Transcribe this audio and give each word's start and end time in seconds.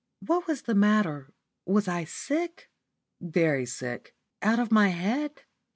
"What 0.25 0.47
was 0.47 0.63
the 0.63 0.73
matter? 0.73 1.31
Was 1.67 1.87
I 1.87 2.05
sick?" 2.05 2.71
"Very 3.21 3.67
sick." 3.67 4.15
"Out 4.41 4.57
of 4.57 4.71
my 4.71 4.87
head?" 4.87 5.43